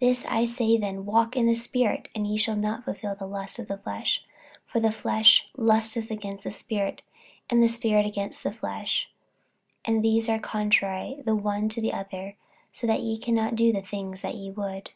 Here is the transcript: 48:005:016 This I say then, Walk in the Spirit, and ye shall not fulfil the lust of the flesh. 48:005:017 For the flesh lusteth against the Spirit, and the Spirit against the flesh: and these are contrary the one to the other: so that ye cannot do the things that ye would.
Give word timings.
48:005:016 - -
This 0.08 0.26
I 0.26 0.44
say 0.44 0.76
then, 0.76 1.04
Walk 1.04 1.34
in 1.36 1.48
the 1.48 1.56
Spirit, 1.56 2.08
and 2.14 2.28
ye 2.28 2.36
shall 2.36 2.54
not 2.54 2.84
fulfil 2.84 3.16
the 3.16 3.26
lust 3.26 3.58
of 3.58 3.66
the 3.66 3.76
flesh. 3.76 4.24
48:005:017 4.72 4.72
For 4.72 4.78
the 4.78 4.92
flesh 4.92 5.48
lusteth 5.56 6.10
against 6.12 6.44
the 6.44 6.52
Spirit, 6.52 7.02
and 7.50 7.60
the 7.60 7.66
Spirit 7.68 8.06
against 8.06 8.44
the 8.44 8.52
flesh: 8.52 9.10
and 9.84 10.00
these 10.04 10.28
are 10.28 10.38
contrary 10.38 11.20
the 11.24 11.34
one 11.34 11.68
to 11.70 11.80
the 11.80 11.92
other: 11.92 12.36
so 12.70 12.86
that 12.86 13.02
ye 13.02 13.18
cannot 13.18 13.56
do 13.56 13.72
the 13.72 13.82
things 13.82 14.22
that 14.22 14.36
ye 14.36 14.48
would. 14.52 14.90